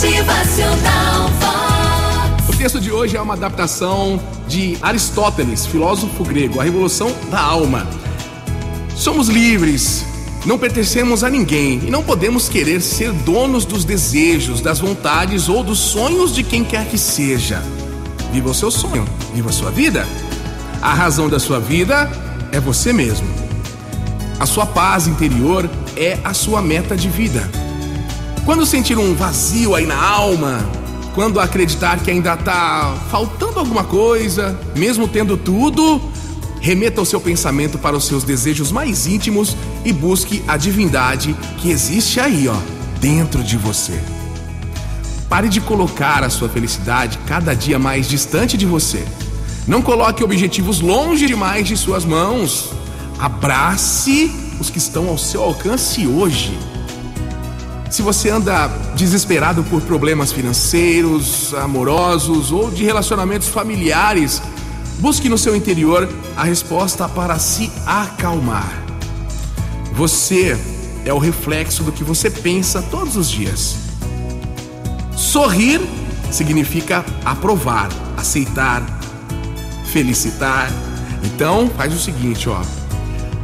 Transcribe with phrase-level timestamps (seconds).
[0.00, 2.48] Motivacional Vox.
[2.48, 7.84] O texto de hoje é uma adaptação de Aristóteles, filósofo grego, A Revolução da Alma.
[8.94, 10.04] Somos livres,
[10.46, 15.64] não pertencemos a ninguém e não podemos querer ser donos dos desejos, das vontades ou
[15.64, 17.60] dos sonhos de quem quer que seja.
[18.32, 19.04] Viva o seu sonho,
[19.34, 20.06] viva a sua vida.
[20.80, 22.08] A razão da sua vida
[22.52, 23.26] é você mesmo.
[24.38, 27.50] A sua paz interior é a sua meta de vida.
[28.48, 30.66] Quando sentir um vazio aí na alma,
[31.14, 36.00] quando acreditar que ainda está faltando alguma coisa, mesmo tendo tudo,
[36.58, 39.54] remeta o seu pensamento para os seus desejos mais íntimos
[39.84, 42.56] e busque a divindade que existe aí, ó,
[42.98, 44.00] dentro de você.
[45.28, 49.04] Pare de colocar a sua felicidade cada dia mais distante de você.
[49.66, 52.70] Não coloque objetivos longe demais de suas mãos.
[53.18, 56.58] Abrace os que estão ao seu alcance hoje.
[57.90, 64.42] Se você anda desesperado por problemas financeiros, amorosos ou de relacionamentos familiares,
[64.98, 68.84] busque no seu interior a resposta para se acalmar.
[69.94, 70.56] Você
[71.04, 73.76] é o reflexo do que você pensa todos os dias.
[75.16, 75.80] Sorrir
[76.30, 78.82] significa aprovar, aceitar,
[79.86, 80.70] felicitar.
[81.24, 82.60] Então, faz o seguinte, ó.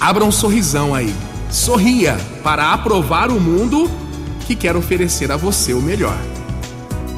[0.00, 1.12] Abra um sorrisão aí.
[1.50, 3.90] Sorria para aprovar o mundo
[4.48, 6.16] que quer oferecer a você o melhor.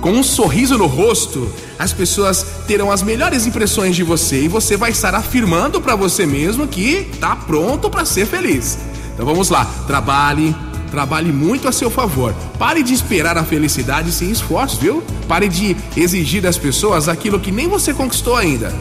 [0.00, 4.76] Com um sorriso no rosto, as pessoas terão as melhores impressões de você e você
[4.76, 8.78] vai estar afirmando para você mesmo que está pronto para ser feliz.
[9.14, 10.56] Então vamos lá, trabalhe,
[10.90, 12.34] trabalhe muito a seu favor.
[12.58, 15.00] Pare de esperar a felicidade sem esforço, viu?
[15.28, 18.74] Pare de exigir das pessoas aquilo que nem você conquistou ainda.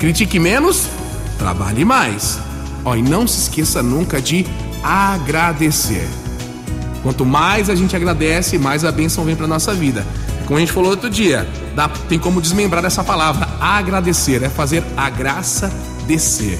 [0.00, 0.88] Critique menos,
[1.38, 2.40] trabalhe mais.
[2.84, 4.44] Ó, e não se esqueça nunca de
[4.82, 6.08] agradecer.
[7.02, 10.04] Quanto mais a gente agradece, mais a bênção vem para nossa vida.
[10.46, 13.48] Como a gente falou outro dia, dá, tem como desmembrar essa palavra.
[13.60, 15.70] Agradecer é fazer a graça
[16.06, 16.58] descer.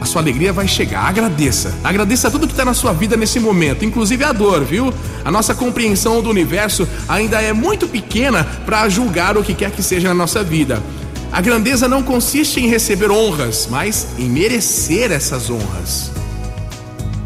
[0.00, 1.04] A sua alegria vai chegar.
[1.04, 1.74] Agradeça.
[1.84, 4.94] Agradeça tudo que está na sua vida nesse momento, inclusive a dor, viu?
[5.24, 9.82] A nossa compreensão do universo ainda é muito pequena para julgar o que quer que
[9.82, 10.82] seja na nossa vida.
[11.30, 16.10] A grandeza não consiste em receber honras, mas em merecer essas honras.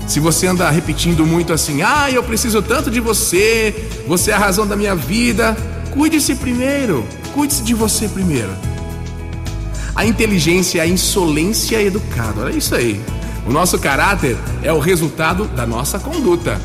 [0.07, 3.75] Se você anda repetindo muito assim, ah, eu preciso tanto de você,
[4.07, 5.57] você é a razão da minha vida,
[5.93, 8.51] cuide-se primeiro, cuide-se de você primeiro.
[9.95, 13.01] A inteligência é a insolência educada, olha isso aí.
[13.47, 16.61] O nosso caráter é o resultado da nossa conduta.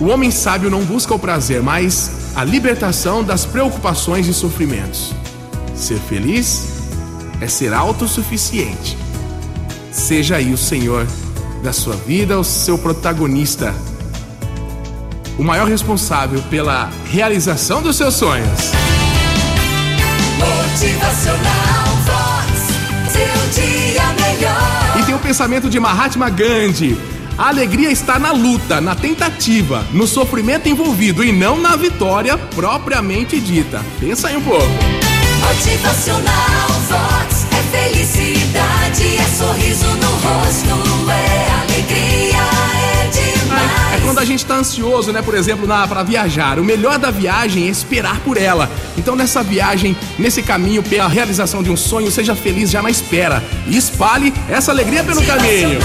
[0.00, 5.12] O homem sábio não busca o prazer, mas a libertação das preocupações e sofrimentos.
[5.74, 6.68] Ser feliz
[7.40, 8.96] é ser autossuficiente.
[9.90, 11.06] Seja aí o Senhor
[11.66, 13.74] da sua vida, o seu protagonista,
[15.36, 18.70] o maior responsável pela realização dos seus sonhos.
[20.38, 23.10] Motivacional Vox.
[23.10, 25.00] Seu dia melhor.
[25.00, 26.96] E tem o pensamento de Mahatma Gandhi.
[27.36, 33.40] A alegria está na luta, na tentativa, no sofrimento envolvido e não na vitória propriamente
[33.40, 33.84] dita.
[33.98, 34.68] Pensa aí um pouco.
[35.40, 36.75] Motivacional
[44.26, 45.22] gente tá ansioso, né?
[45.22, 46.58] Por exemplo, na, pra viajar.
[46.58, 48.70] O melhor da viagem é esperar por ela.
[48.98, 53.42] Então, nessa viagem, nesse caminho pela realização de um sonho, seja feliz já na espera.
[53.66, 55.78] E espalhe essa alegria pelo caminho.